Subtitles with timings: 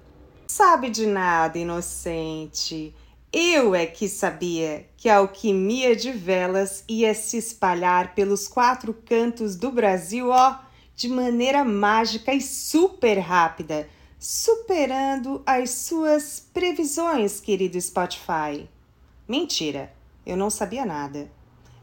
[0.45, 2.93] Sabe de nada, inocente.
[3.33, 9.55] Eu é que sabia que a alquimia de velas ia se espalhar pelos quatro cantos
[9.55, 10.59] do Brasil, ó,
[10.93, 13.87] de maneira mágica e super rápida,
[14.19, 18.69] superando as suas previsões, querido Spotify.
[19.25, 19.93] Mentira,
[20.25, 21.31] eu não sabia nada.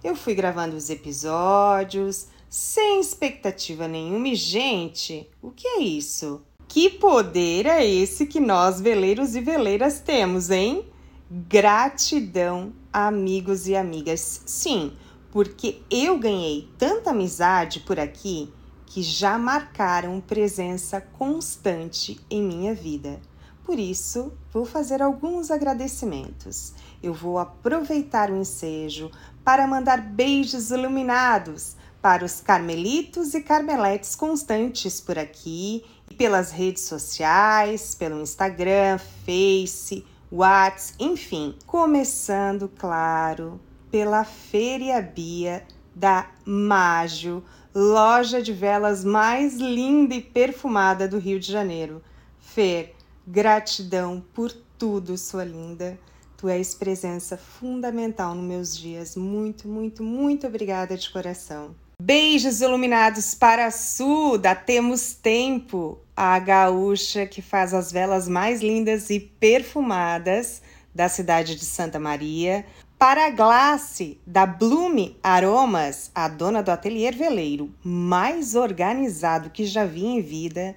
[0.05, 6.43] Eu fui gravando os episódios sem expectativa nenhuma e, gente, o que é isso?
[6.69, 10.85] Que poder é esse que nós, veleiros e veleiras, temos, hein?
[11.31, 14.41] Gratidão, amigos e amigas.
[14.47, 14.95] Sim,
[15.31, 18.51] porque eu ganhei tanta amizade por aqui
[18.87, 23.21] que já marcaram presença constante em minha vida.
[23.63, 26.73] Por isso, vou fazer alguns agradecimentos.
[27.03, 29.11] Eu vou aproveitar o ensejo
[29.45, 36.85] para mandar beijos iluminados para os carmelitos e carmeletes constantes por aqui e pelas redes
[36.85, 43.59] sociais, pelo Instagram, Face, Whats, enfim, começando, claro,
[43.91, 47.43] pela Feria Bia da Mágio,
[47.75, 52.03] loja de velas mais linda e perfumada do Rio de Janeiro.
[52.39, 52.95] Fer,
[53.27, 55.99] gratidão por tudo, sua linda.
[56.37, 59.17] Tu és presença fundamental nos meus dias.
[59.17, 61.75] Muito, muito, muito obrigada de coração.
[62.09, 68.63] Beijos iluminados para a Su, da Temos Tempo, a gaúcha que faz as velas mais
[68.63, 70.63] lindas e perfumadas
[70.95, 72.65] da cidade de Santa Maria.
[72.99, 79.85] Para a Glace, da Blume Aromas, a dona do ateliê veleiro mais organizado que já
[79.85, 80.75] vi em vida.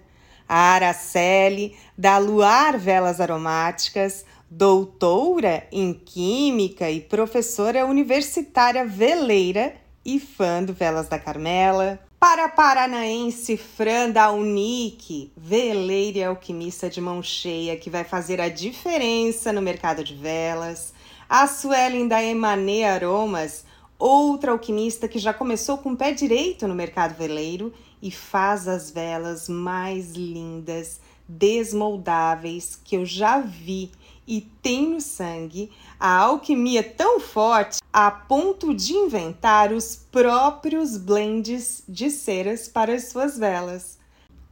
[0.50, 10.64] A Araceli, da Luar Velas Aromáticas, doutora em Química e professora universitária veleira e fã
[10.64, 12.00] do Velas da Carmela.
[12.20, 18.40] Para a paranaense Fran da Unique, veleira e alquimista de mão cheia que vai fazer
[18.40, 20.94] a diferença no mercado de velas.
[21.28, 23.66] A Suelen da Emané Aromas,
[23.98, 28.92] outra alquimista que já começou com o pé direito no mercado veleiro e faz as
[28.92, 33.92] velas mais lindas, desmoldáveis que eu já vi
[34.28, 41.84] e tem no sangue a alquimia tão forte a ponto de inventar os próprios blends
[41.88, 44.00] de ceras para as suas velas.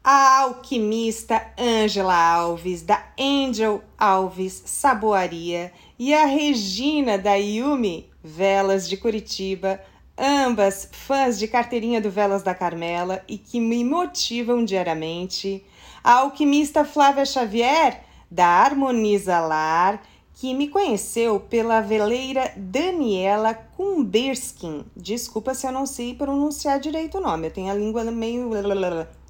[0.04, 8.96] A alquimista Angela Alves, da Angel Alves Saboaria, e a Regina da Yumi Velas de
[8.96, 9.82] Curitiba,
[10.18, 15.64] ambas fãs de carteirinha do Velas da Carmela e que me motivam diariamente.
[16.04, 20.02] A alquimista Flávia Xavier da Harmoniza Lar,
[20.34, 24.86] que me conheceu pela veleira Daniela Kumberskin.
[24.96, 28.50] Desculpa se eu não sei pronunciar direito o nome, eu tenho a língua meio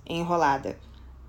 [0.07, 0.77] enrolada.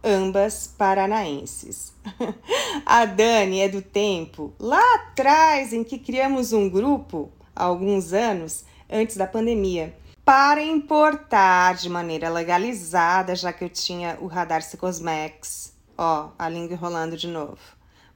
[0.04, 1.94] Ambas paranaenses.
[2.84, 8.64] a Dani é do tempo lá atrás em que criamos um grupo, há alguns anos,
[8.90, 15.69] antes da pandemia, para importar de maneira legalizada, já que eu tinha o Radar Cosmex
[16.02, 17.58] Ó, a língua enrolando de novo.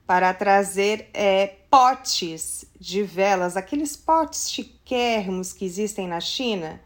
[0.06, 6.80] para trazer é, potes de velas, aqueles potes chiquérrimos que existem na China,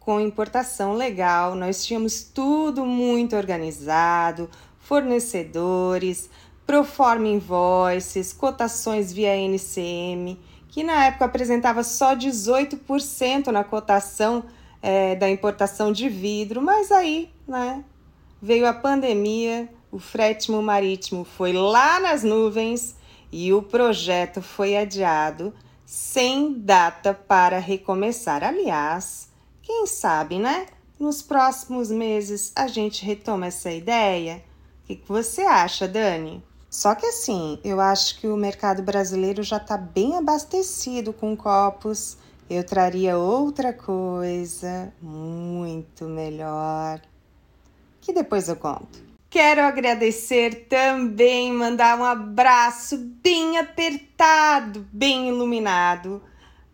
[0.00, 1.54] com importação legal.
[1.54, 4.48] Nós tínhamos tudo muito organizado,
[4.80, 6.30] fornecedores,
[6.66, 10.38] proforma invoices, cotações via NCM,
[10.68, 14.44] que na época apresentava só 18% na cotação
[14.82, 17.84] é, da importação de vidro, mas aí né,
[18.40, 22.94] veio a pandemia, o frete marítimo foi lá nas nuvens
[23.32, 25.52] e o projeto foi adiado
[25.86, 28.44] sem data para recomeçar.
[28.44, 29.28] Aliás,
[29.62, 30.66] quem sabe, né?
[31.00, 34.44] Nos próximos meses a gente retoma essa ideia.
[34.82, 36.44] O que, que você acha, Dani?
[36.68, 42.18] Só que assim, eu acho que o mercado brasileiro já está bem abastecido com copos.
[42.50, 47.00] Eu traria outra coisa muito melhor,
[48.00, 49.07] que depois eu conto.
[49.30, 56.22] Quero agradecer também, mandar um abraço bem apertado, bem iluminado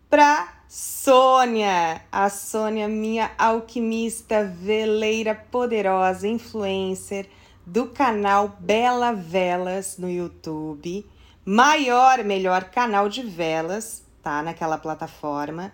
[0.09, 7.27] para Sônia, a Sônia, minha alquimista, veleira poderosa, influencer
[7.65, 11.05] do canal Bela Velas no YouTube,
[11.43, 14.41] maior, melhor canal de velas, tá?
[14.41, 15.73] Naquela plataforma,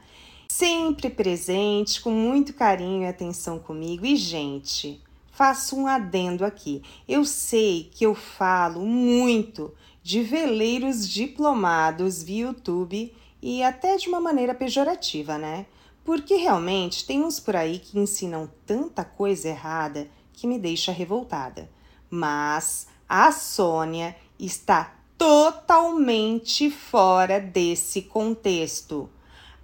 [0.49, 4.03] sempre presente, com muito carinho e atenção comigo.
[4.03, 4.99] E, gente,
[5.41, 6.83] faço um adendo aqui.
[7.07, 9.73] Eu sei que eu falo muito
[10.03, 13.11] de veleiros diplomados via YouTube
[13.41, 15.65] e até de uma maneira pejorativa, né?
[16.03, 21.67] Porque realmente tem uns por aí que ensinam tanta coisa errada que me deixa revoltada.
[22.07, 29.09] Mas a Sônia está totalmente fora desse contexto.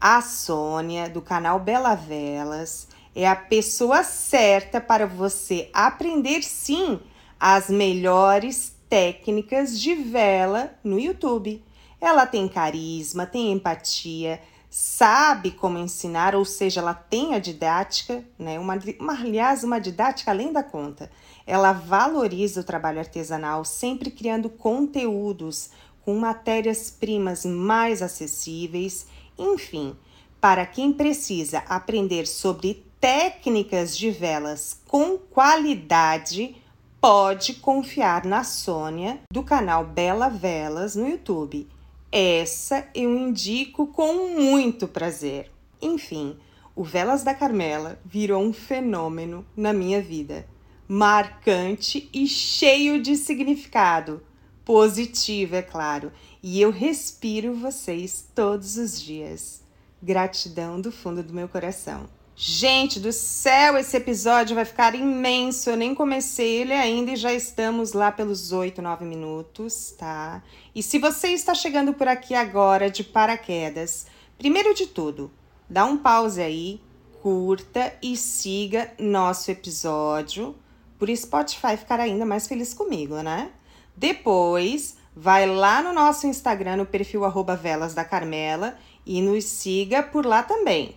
[0.01, 2.88] A Sônia, do canal Bela Velas,
[3.19, 7.00] é a pessoa certa para você aprender sim
[7.40, 11.64] as melhores técnicas de vela no YouTube.
[12.00, 18.60] Ela tem carisma, tem empatia, sabe como ensinar, ou seja, ela tem a didática, né?
[18.60, 21.10] Uma, uma, aliás, uma didática além da conta.
[21.48, 25.72] Ela valoriza o trabalho artesanal, sempre criando conteúdos
[26.06, 29.98] com matérias-primas mais acessíveis, enfim,
[30.40, 36.55] para quem precisa aprender sobre técnicas de velas com qualidade,
[36.99, 41.67] pode confiar na Sônia do canal Bela Velas no YouTube.
[42.11, 45.51] Essa eu indico com muito prazer.
[45.81, 46.38] Enfim,
[46.75, 50.47] o Velas da Carmela virou um fenômeno na minha vida,
[50.88, 54.23] marcante e cheio de significado,
[54.63, 56.11] positivo, é claro,
[56.41, 59.63] e eu respiro vocês todos os dias.
[60.01, 62.17] Gratidão do fundo do meu coração.
[62.39, 65.72] Gente do céu, esse episódio vai ficar imenso.
[65.72, 70.44] Eu nem comecei ele ainda e já estamos lá pelos 8, 9 minutos, tá?
[70.75, 74.06] E se você está chegando por aqui agora de paraquedas,
[74.38, 75.31] primeiro de tudo,
[75.68, 76.80] dá um pause aí,
[77.24, 80.56] curta e siga nosso episódio
[81.00, 83.50] por Spotify ficar ainda mais feliz comigo, né?
[83.95, 90.04] Depois, vai lá no nosso Instagram, no perfil arroba Velas da Carmela e nos siga
[90.04, 90.95] por lá também.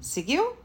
[0.00, 0.58] Seguiu?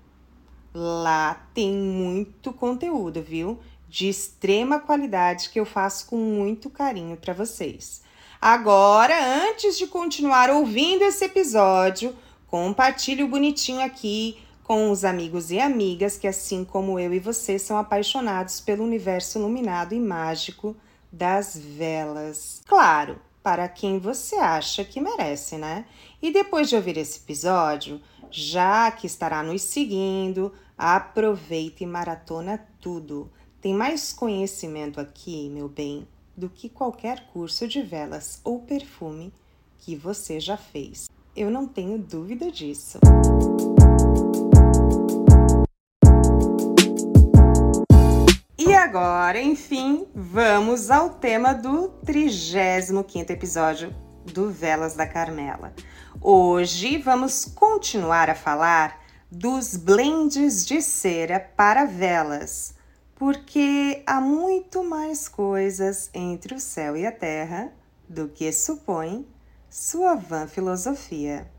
[0.77, 3.57] Lá tem muito conteúdo, viu?
[3.87, 8.01] De extrema qualidade que eu faço com muito carinho para vocês.
[8.41, 9.15] Agora,
[9.47, 12.13] antes de continuar ouvindo esse episódio,
[12.45, 17.57] compartilhe o bonitinho aqui com os amigos e amigas que, assim como eu e você,
[17.57, 20.75] são apaixonados pelo universo iluminado e mágico
[21.09, 22.61] das velas.
[22.67, 25.85] Claro, para quem você acha que merece, né?
[26.21, 33.31] E depois de ouvir esse episódio, já que estará nos seguindo, Aproveita e maratona tudo.
[33.61, 36.05] Tem mais conhecimento aqui, meu bem,
[36.35, 39.33] do que qualquer curso de velas ou perfume
[39.77, 41.07] que você já fez.
[41.33, 42.99] Eu não tenho dúvida disso.
[48.57, 55.73] E agora, enfim, vamos ao tema do 35 episódio do Velas da Carmela.
[56.19, 59.04] Hoje vamos continuar a falar
[59.37, 62.73] dos blends de cera para velas,
[63.15, 67.73] porque há muito mais coisas entre o céu e a terra
[68.07, 69.27] do que supõe
[69.69, 71.51] sua vã filosofia.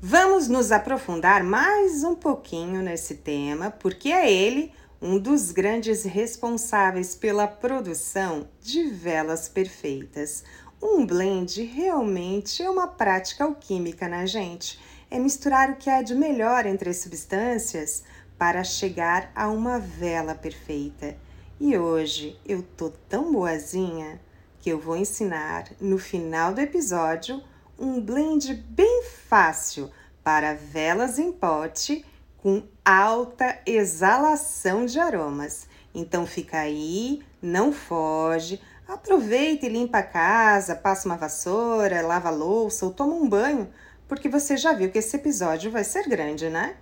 [0.00, 7.14] Vamos nos aprofundar mais um pouquinho nesse tema, porque é ele um dos grandes responsáveis
[7.14, 10.42] pela produção de velas perfeitas.
[10.82, 14.80] Um blend realmente é uma prática alquímica, né, gente?
[15.10, 18.04] É misturar o que há de melhor entre as substâncias
[18.38, 21.16] para chegar a uma vela perfeita.
[21.58, 24.20] E hoje eu tô tão boazinha
[24.60, 27.42] que eu vou ensinar no final do episódio
[27.78, 29.90] um blend bem fácil
[30.22, 32.04] para velas em pote
[32.38, 35.66] com alta exalação de aromas.
[35.94, 42.32] Então fica aí, não foge, aproveita e limpa a casa, passa uma vassoura, lava a
[42.32, 43.68] louça ou toma um banho,
[44.10, 46.74] porque você já viu que esse episódio vai ser grande, né?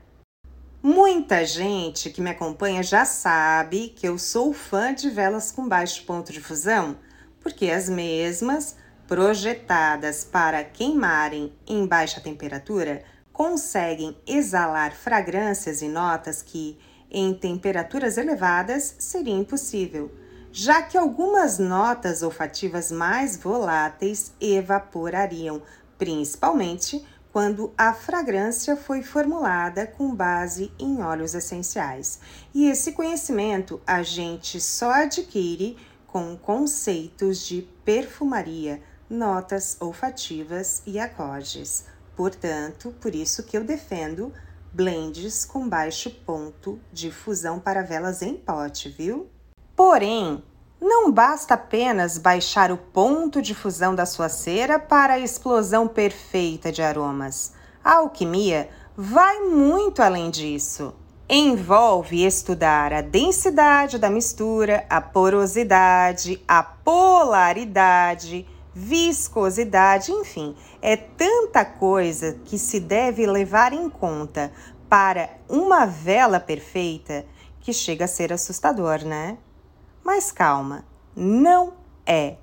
[0.83, 6.07] Muita gente que me acompanha já sabe que eu sou fã de velas com baixo
[6.07, 6.97] ponto de fusão,
[7.39, 16.79] porque as mesmas, projetadas para queimarem em baixa temperatura, conseguem exalar fragrâncias e notas que,
[17.11, 20.11] em temperaturas elevadas, seria impossível,
[20.51, 25.61] já que algumas notas olfativas mais voláteis evaporariam,
[25.99, 32.21] principalmente quando a fragrância foi formulada com base em óleos essenciais.
[32.55, 41.85] E esse conhecimento a gente só adquire com conceitos de perfumaria, notas olfativas e acordes.
[42.17, 44.33] Portanto, por isso que eu defendo
[44.73, 49.29] blends com baixo ponto de fusão para velas em pote, viu?
[49.77, 50.43] Porém,
[50.81, 56.71] não basta apenas baixar o ponto de fusão da sua cera para a explosão perfeita
[56.71, 57.53] de aromas.
[57.83, 60.95] A alquimia vai muito além disso.
[61.29, 72.39] Envolve estudar a densidade da mistura, a porosidade, a polaridade, viscosidade, enfim, é tanta coisa
[72.45, 74.53] que se deve levar em conta
[74.89, 77.27] para uma vela perfeita
[77.61, 79.37] que chega a ser assustador, né?
[80.09, 81.75] Mas calma, não
[82.07, 82.37] é.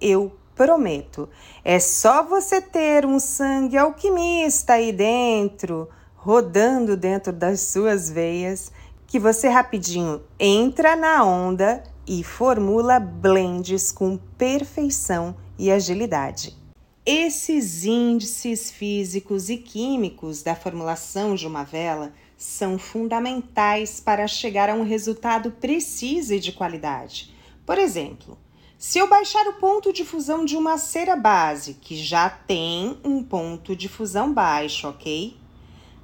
[0.00, 1.28] Eu prometo.
[1.64, 8.72] É só você ter um sangue alquimista aí dentro, rodando dentro das suas veias,
[9.06, 16.58] que você rapidinho entra na onda e formula blends com perfeição e agilidade.
[17.06, 24.74] Esses índices físicos e químicos da formulação de uma vela são fundamentais para chegar a
[24.74, 27.32] um resultado preciso e de qualidade.
[27.64, 28.36] Por exemplo,
[28.76, 33.22] se eu baixar o ponto de fusão de uma cera base, que já tem um
[33.22, 35.36] ponto de fusão baixo, ok?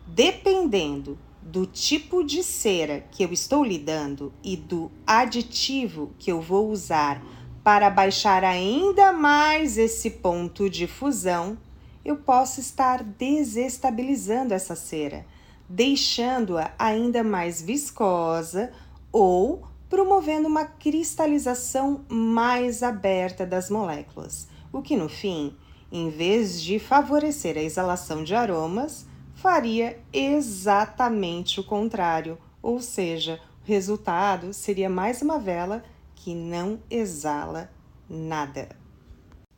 [0.06, 6.70] Dependendo do tipo de cera que eu estou lidando e do aditivo que eu vou
[6.70, 7.20] usar
[7.64, 11.58] para baixar ainda mais esse ponto de fusão,
[12.04, 15.26] eu posso estar desestabilizando essa cera
[15.68, 18.72] deixando-a ainda mais viscosa
[19.12, 25.56] ou promovendo uma cristalização mais aberta das moléculas, o que no fim,
[25.90, 33.66] em vez de favorecer a exalação de aromas, faria exatamente o contrário, ou seja, o
[33.66, 35.82] resultado seria mais uma vela
[36.14, 37.70] que não exala
[38.08, 38.68] nada.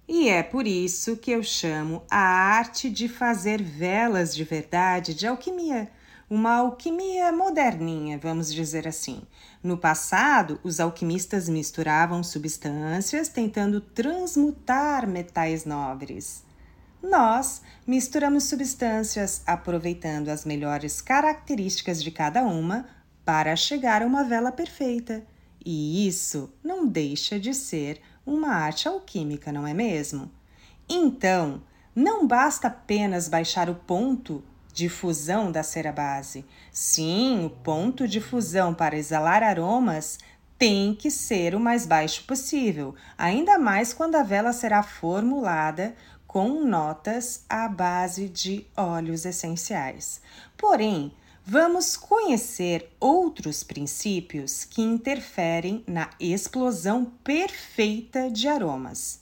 [0.06, 5.26] E é por isso que eu chamo a arte de fazer velas de verdade de
[5.26, 5.88] alquimia
[6.30, 9.22] uma alquimia moderninha, vamos dizer assim.
[9.60, 16.44] No passado, os alquimistas misturavam substâncias tentando transmutar metais nobres.
[17.02, 22.86] Nós misturamos substâncias aproveitando as melhores características de cada uma
[23.24, 25.26] para chegar a uma vela perfeita.
[25.66, 30.30] E isso não deixa de ser uma arte alquímica, não é mesmo?
[30.88, 31.62] Então,
[31.94, 34.44] não basta apenas baixar o ponto
[34.80, 36.42] de fusão da cera base.
[36.72, 40.18] Sim, o ponto de fusão para exalar aromas
[40.56, 45.94] tem que ser o mais baixo possível, ainda mais quando a vela será formulada
[46.26, 50.22] com notas à base de óleos essenciais.
[50.56, 51.12] Porém,
[51.44, 59.19] vamos conhecer outros princípios que interferem na explosão perfeita de aromas.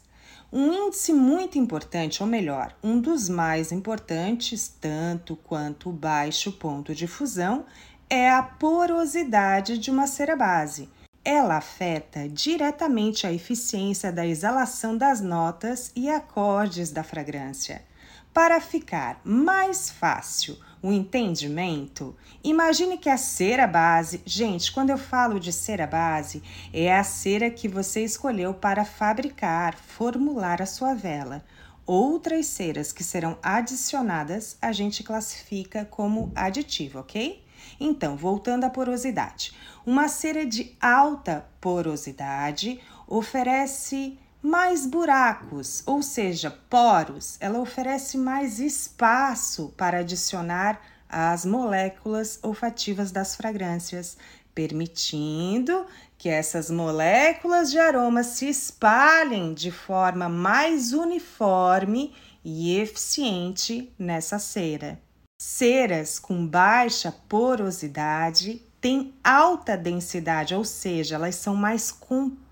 [0.51, 6.95] Um índice muito importante, ou melhor, um dos mais importantes, tanto quanto o baixo ponto
[6.95, 7.67] de fusão,
[8.09, 10.89] é a porosidade de uma cera base.
[11.23, 17.85] Ela afeta diretamente a eficiência da exalação das notas e acordes da fragrância.
[18.33, 25.41] Para ficar mais fácil o entendimento, imagine que a cera base, gente, quando eu falo
[25.41, 26.43] de cera base,
[26.73, 31.45] é a cera que você escolheu para fabricar, formular a sua vela.
[31.85, 37.43] Outras ceras que serão adicionadas, a gente classifica como aditivo, ok?
[37.81, 39.53] Então, voltando à porosidade.
[39.87, 47.37] Uma cera de alta porosidade oferece mais buracos, ou seja, poros.
[47.41, 54.17] Ela oferece mais espaço para adicionar as moléculas olfativas das fragrâncias,
[54.55, 62.13] permitindo que essas moléculas de aroma se espalhem de forma mais uniforme
[62.45, 65.01] e eficiente nessa cera.
[65.41, 72.48] Ceras com baixa porosidade têm alta densidade, ou seja, elas são mais compactas,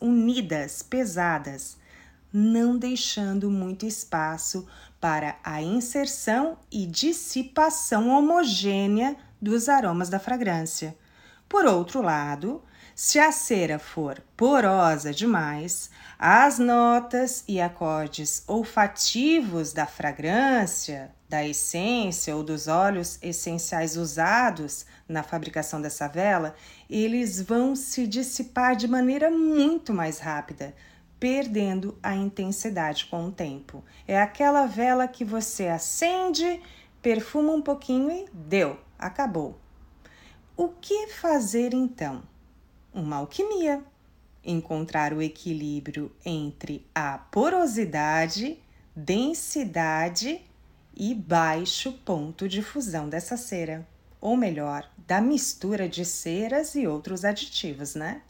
[0.00, 1.76] unidas, pesadas,
[2.32, 4.66] não deixando muito espaço
[4.98, 10.96] para a inserção e dissipação homogênea dos aromas da fragrância.
[11.46, 12.62] Por outro lado,
[12.98, 22.34] se a cera for porosa demais, as notas e acordes olfativos da fragrância, da essência
[22.34, 26.54] ou dos óleos essenciais usados na fabricação dessa vela,
[26.88, 30.74] eles vão se dissipar de maneira muito mais rápida,
[31.20, 33.84] perdendo a intensidade com o tempo.
[34.08, 36.62] É aquela vela que você acende,
[37.02, 39.60] perfuma um pouquinho e deu, acabou.
[40.56, 42.22] O que fazer então?
[42.96, 43.84] Uma alquimia.
[44.42, 48.58] Encontrar o equilíbrio entre a porosidade,
[48.96, 50.40] densidade
[50.96, 53.86] e baixo ponto de fusão dessa cera,
[54.18, 58.22] ou melhor, da mistura de ceras e outros aditivos, né?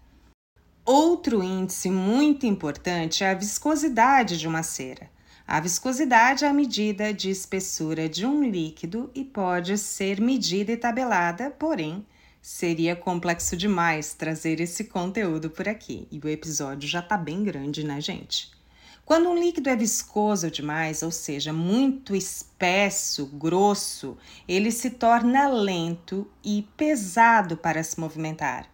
[0.85, 5.09] Outro índice muito importante é a viscosidade de uma cera.
[5.47, 10.77] A viscosidade é a medida de espessura de um líquido e pode ser medida e
[10.77, 12.05] tabelada, porém,
[12.49, 17.85] Seria complexo demais trazer esse conteúdo por aqui e o episódio já tá bem grande,
[17.85, 18.53] né, gente?
[19.05, 26.31] Quando um líquido é viscoso demais, ou seja, muito espesso, grosso, ele se torna lento
[26.45, 28.71] e pesado para se movimentar.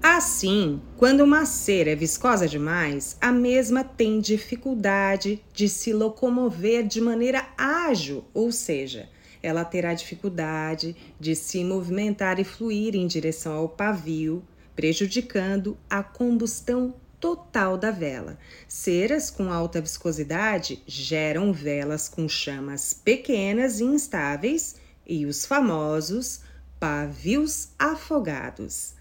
[0.00, 7.00] Assim, quando uma cera é viscosa demais, a mesma tem dificuldade de se locomover de
[7.00, 9.08] maneira ágil, ou seja,
[9.46, 14.42] ela terá dificuldade de se movimentar e fluir em direção ao pavio,
[14.74, 18.38] prejudicando a combustão total da vela.
[18.66, 26.40] Ceras com alta viscosidade geram velas com chamas pequenas e instáveis e os famosos
[26.80, 28.94] pavios afogados.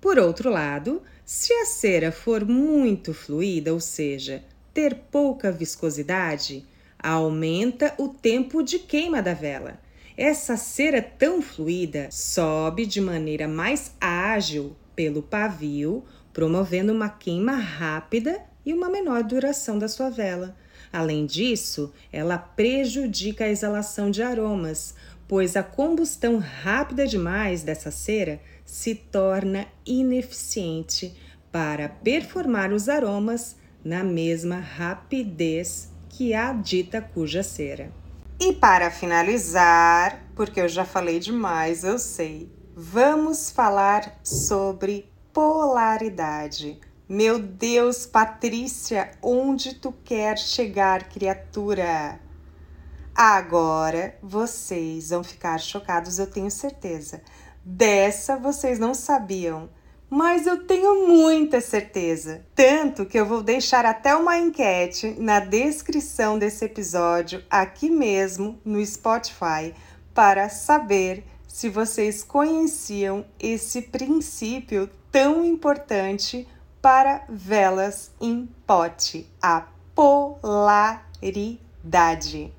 [0.00, 6.66] Por outro lado, se a cera for muito fluida, ou seja, ter pouca viscosidade,
[7.02, 9.80] aumenta o tempo de queima da vela.
[10.16, 18.40] Essa cera tão fluida sobe de maneira mais ágil pelo pavio, promovendo uma queima rápida
[18.64, 20.56] e uma menor duração da sua vela.
[20.92, 24.94] Além disso, ela prejudica a exalação de aromas,
[25.26, 31.14] pois a combustão rápida demais dessa cera se torna ineficiente
[31.50, 35.91] para performar os aromas na mesma rapidez
[36.22, 37.90] que a dita cuja cera.
[38.38, 46.78] E para finalizar, porque eu já falei demais, eu sei, vamos falar sobre polaridade.
[47.08, 52.20] Meu Deus, Patrícia, onde tu quer chegar, criatura?
[53.12, 57.20] Agora vocês vão ficar chocados, eu tenho certeza.
[57.64, 59.68] Dessa vocês não sabiam
[60.12, 62.44] mas eu tenho muita certeza.
[62.54, 68.84] Tanto que eu vou deixar até uma enquete na descrição desse episódio, aqui mesmo no
[68.84, 69.74] Spotify,
[70.12, 76.46] para saber se vocês conheciam esse princípio tão importante
[76.82, 81.02] para velas em pote, a polaridade.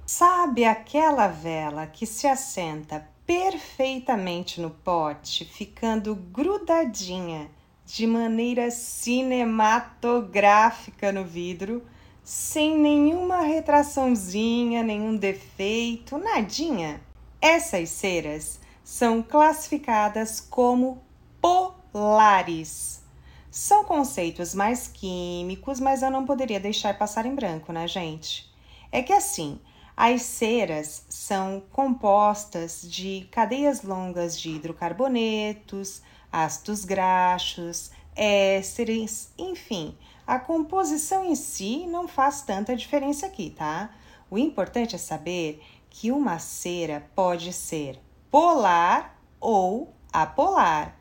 [0.07, 7.49] Sabe aquela vela que se assenta perfeitamente no pote, ficando grudadinha
[7.85, 11.85] de maneira cinematográfica no vidro,
[12.23, 17.01] sem nenhuma retraçãozinha, nenhum defeito, nadinha.
[17.41, 21.03] Essas ceras são classificadas como
[21.41, 23.03] polares.
[23.51, 28.51] São conceitos mais químicos, mas eu não poderia deixar passar em branco, né, gente?
[28.91, 29.59] É que assim,
[29.95, 36.01] as ceras são compostas de cadeias longas de hidrocarbonetos,
[36.31, 43.91] ácidos graxos, ésteres, enfim, a composição em si não faz tanta diferença aqui, tá?
[44.31, 47.99] O importante é saber que uma cera pode ser
[48.31, 50.97] polar ou apolar.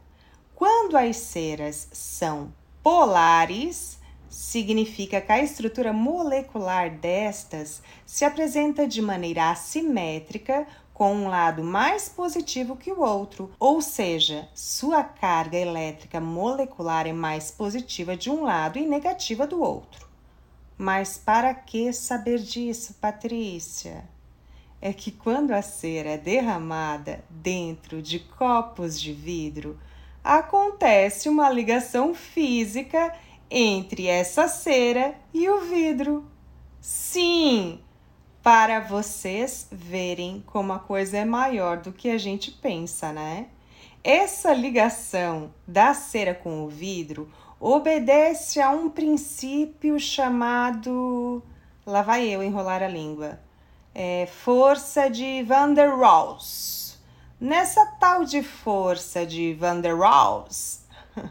[0.55, 2.53] Quando as ceras são
[2.83, 3.99] polares,
[4.33, 12.09] significa que a estrutura molecular destas se apresenta de maneira assimétrica, com um lado mais
[12.09, 18.43] positivo que o outro, ou seja, sua carga elétrica molecular é mais positiva de um
[18.43, 20.09] lado e negativa do outro.
[20.79, 24.05] Mas para que saber disso, Patrícia?
[24.81, 29.79] É que quando a cera é derramada dentro de copos de vidro,
[30.25, 33.13] acontece uma ligação física
[33.55, 36.25] entre essa cera e o vidro.
[36.81, 37.79] Sim,
[38.43, 43.49] para vocês verem como a coisa é maior do que a gente pensa, né?
[44.03, 51.43] Essa ligação da cera com o vidro obedece a um princípio chamado.
[51.85, 53.39] Lá vai eu enrolar a língua.
[53.95, 56.99] É, força de Van der Waals.
[57.39, 60.82] Nessa tal de força de Van der Waals,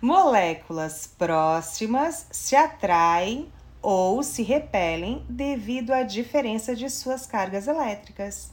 [0.00, 3.50] moléculas próximas se atraem
[3.82, 8.52] ou se repelem devido à diferença de suas cargas elétricas.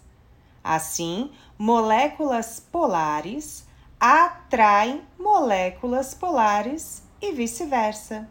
[0.63, 3.67] Assim, moléculas polares
[3.99, 8.27] atraem moléculas polares e vice-versa.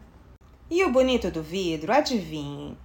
[0.69, 2.77] E o bonito do vidro, adivinhe,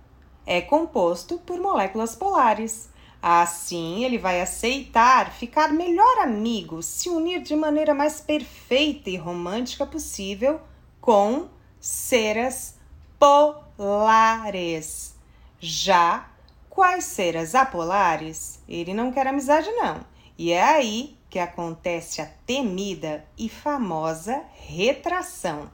[0.47, 2.91] é composto por moléculas polares.
[3.23, 9.87] Assim, ele vai aceitar ficar melhor amigo, se unir de maneira mais perfeita e romântica
[9.87, 10.61] possível
[11.01, 12.77] com ceras
[13.21, 15.15] polares.
[15.61, 16.29] Já
[16.69, 20.05] quais ceras apolares, ele não quer amizade não.
[20.37, 25.71] E é aí que acontece a temida e famosa retração.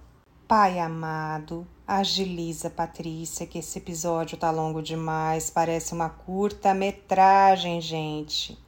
[0.46, 8.58] Pai amado, agiliza, Patrícia, que esse episódio tá longo demais, parece uma curta metragem, gente.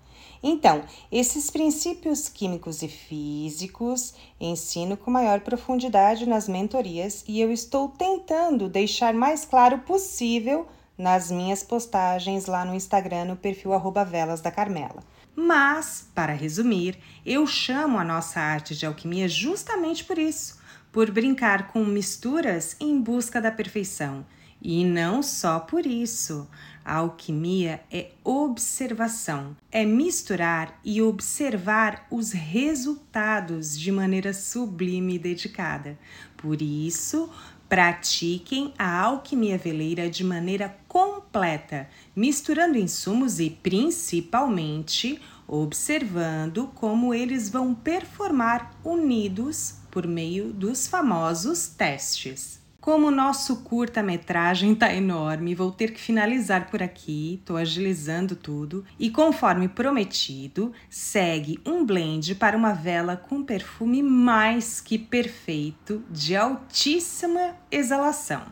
[0.42, 7.90] Então, esses princípios químicos e físicos ensino com maior profundidade nas mentorias e eu estou
[7.90, 14.40] tentando deixar mais claro possível nas minhas postagens lá no Instagram no perfil arroba Velas
[14.40, 15.02] da Carmela.
[15.36, 20.59] Mas, para resumir, eu chamo a nossa arte de alquimia justamente por isso
[20.92, 24.24] por brincar com misturas em busca da perfeição.
[24.62, 26.48] E não só por isso.
[26.84, 35.98] A alquimia é observação, é misturar e observar os resultados de maneira sublime e dedicada.
[36.36, 37.30] Por isso,
[37.68, 47.74] pratiquem a alquimia veleira de maneira completa, misturando insumos e principalmente observando como eles vão
[47.74, 52.60] performar unidos por meio dos famosos testes.
[52.80, 58.86] Como o nosso curta-metragem tá enorme, vou ter que finalizar por aqui, tô agilizando tudo.
[58.98, 66.34] E conforme prometido, segue um blend para uma vela com perfume mais que perfeito, de
[66.34, 68.44] altíssima exalação.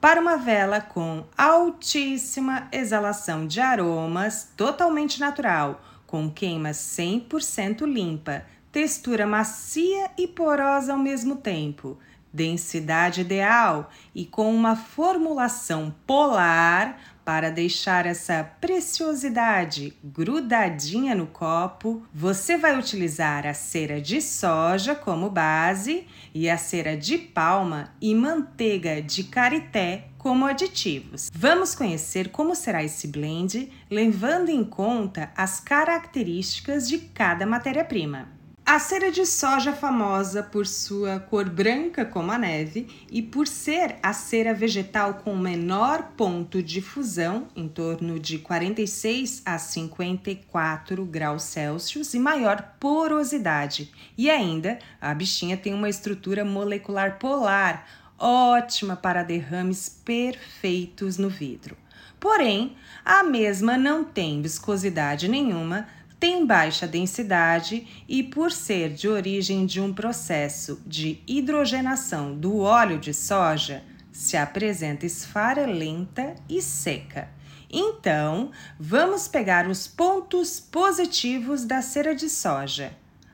[0.00, 9.26] Para uma vela com altíssima exalação de aromas, totalmente natural, com queima 100% limpa, textura
[9.26, 11.98] macia e porosa ao mesmo tempo,
[12.32, 22.56] densidade ideal e com uma formulação polar para deixar essa preciosidade grudadinha no copo, você
[22.56, 29.00] vai utilizar a cera de soja como base e a cera de palma e manteiga
[29.00, 31.30] de karité como aditivos.
[31.32, 38.39] Vamos conhecer como será esse blend, levando em conta as características de cada matéria-prima.
[38.72, 43.96] A cera de soja famosa por sua cor branca como a neve e por ser
[44.00, 51.42] a cera vegetal com menor ponto de fusão, em torno de 46 a 54 graus
[51.42, 53.90] Celsius, e maior porosidade.
[54.16, 61.76] E ainda, a bichinha tem uma estrutura molecular polar, ótima para derrames perfeitos no vidro.
[62.20, 65.88] Porém, a mesma não tem viscosidade nenhuma
[66.20, 72.98] tem baixa densidade e, por ser de origem de um processo de hidrogenação do óleo
[72.98, 77.30] de soja, se apresenta esfarelenta e seca.
[77.72, 82.92] Então, vamos pegar os pontos positivos da cera de soja: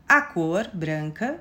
[0.09, 1.40] a cor branca,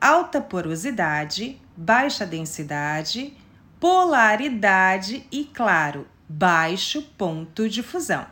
[0.00, 3.36] alta porosidade, baixa densidade,
[3.78, 8.26] polaridade e, claro, baixo ponto de fusão.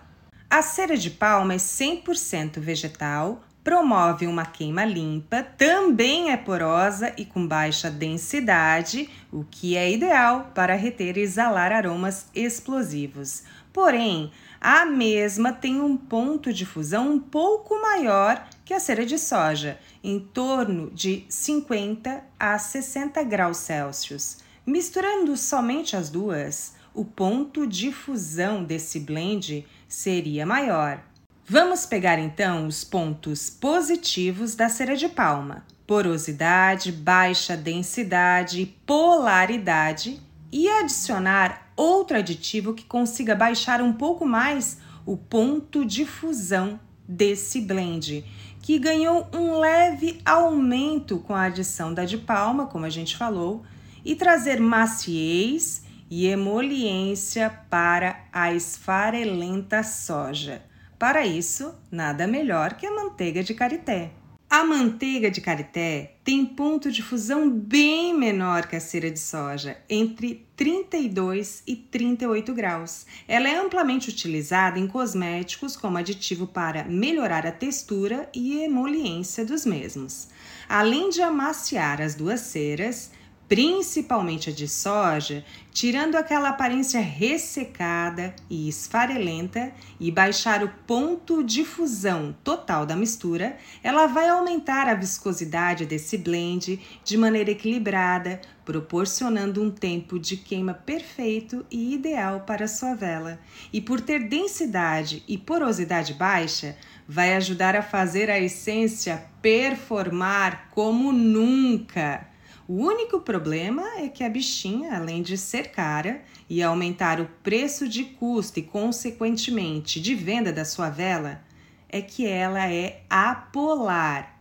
[0.51, 7.25] A cera de palma é 100% vegetal, promove uma queima limpa, também é porosa e
[7.25, 13.45] com baixa densidade, o que é ideal para reter e exalar aromas explosivos.
[13.73, 19.21] Porém, a mesma tem um ponto de fusão um pouco maior que a cera de
[19.21, 24.39] soja, em torno de 50 a 60 graus Celsius.
[24.67, 31.03] Misturando somente as duas, o ponto de fusão desse blend seria maior.
[31.45, 40.23] Vamos pegar então os pontos positivos da cera de palma: porosidade, baixa densidade, polaridade
[40.53, 47.61] e adicionar outro aditivo que consiga baixar um pouco mais o ponto de fusão desse
[47.61, 48.25] blend,
[48.63, 53.65] que ganhou um leve aumento com a adição da de palma, como a gente falou,
[54.05, 60.63] e trazer maciez e emoliência para a esfarelenta soja.
[60.99, 64.11] Para isso, nada melhor que a manteiga de karité.
[64.51, 69.79] A manteiga de karité tem ponto de fusão bem menor que a cera de soja,
[69.89, 73.07] entre 32 e 38 graus.
[73.29, 79.65] Ela é amplamente utilizada em cosméticos como aditivo para melhorar a textura e emoliência dos
[79.65, 80.29] mesmos.
[80.69, 83.13] Além de amaciar as duas ceras,
[83.51, 91.65] principalmente a de soja, tirando aquela aparência ressecada e esfarelenta e baixar o ponto de
[91.65, 99.61] fusão total da mistura, ela vai aumentar a viscosidade desse blend de maneira equilibrada, proporcionando
[99.61, 103.41] um tempo de queima perfeito e ideal para sua vela.
[103.73, 106.77] E por ter densidade e porosidade baixa,
[107.09, 112.30] vai ajudar a fazer a essência performar como nunca.
[112.73, 117.89] O único problema é que a bichinha, além de ser cara e aumentar o preço
[117.89, 121.43] de custo e, consequentemente, de venda da sua vela,
[121.89, 124.41] é que ela é apolar.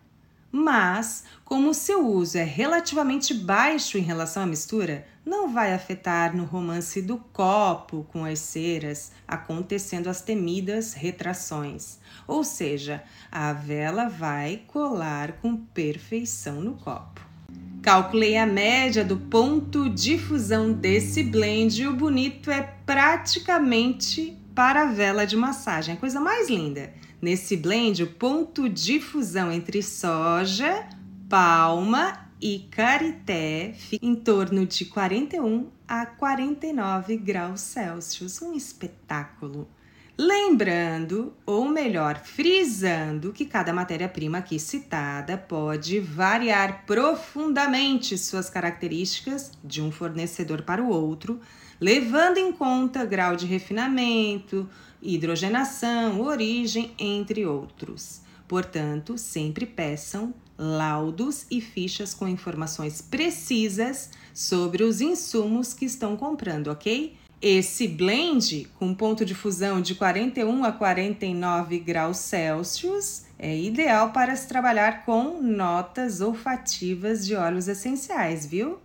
[0.52, 6.38] Mas, como o seu uso é relativamente baixo em relação à mistura, não vai afetar
[6.38, 11.98] no romance do copo com as ceras, acontecendo as temidas retrações.
[12.28, 17.29] Ou seja, a vela vai colar com perfeição no copo.
[17.82, 24.84] Calculei a média do ponto de fusão desse blend e o bonito é praticamente para
[24.84, 26.94] a vela de massagem, a coisa mais linda.
[27.22, 30.88] Nesse blend, o ponto de fusão entre soja,
[31.30, 38.42] palma e carité fica em torno de 41 a 49 graus Celsius.
[38.42, 39.68] Um espetáculo!
[40.22, 49.82] Lembrando, ou melhor, frisando, que cada matéria-prima aqui citada pode variar profundamente suas características de
[49.82, 51.40] um fornecedor para o outro,
[51.80, 54.70] levando em conta grau de refinamento,
[55.02, 58.20] hidrogenação, origem, entre outros.
[58.46, 66.68] Portanto, sempre peçam laudos e fichas com informações precisas sobre os insumos que estão comprando,
[66.68, 67.16] ok?
[67.42, 74.36] Esse blend, com ponto de fusão de 41 a 49 graus Celsius, é ideal para
[74.36, 78.78] se trabalhar com notas olfativas de óleos essenciais, viu?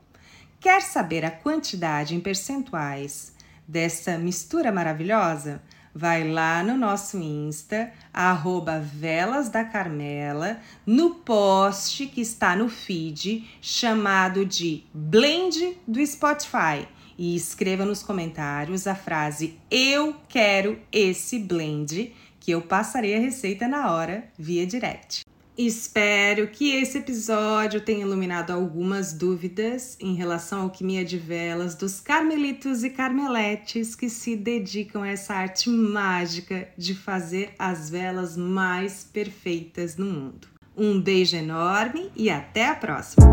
[0.60, 3.32] Quer saber a quantidade em percentuais
[3.66, 5.60] dessa mistura maravilhosa?
[5.92, 13.48] Vai lá no nosso Insta, arroba Velas da Carmela, no post que está no feed
[13.60, 16.86] chamado de Blend do Spotify
[17.18, 23.66] e escreva nos comentários a frase Eu quero esse blend, que eu passarei a receita
[23.66, 25.24] na hora via direct.
[25.56, 32.00] Espero que esse episódio tenha iluminado algumas dúvidas em relação à alquimia de velas dos
[32.00, 39.04] carmelitos e carmeletes que se dedicam a essa arte mágica de fazer as velas mais
[39.04, 40.48] perfeitas no mundo.
[40.76, 43.24] Um beijo enorme e até a próxima!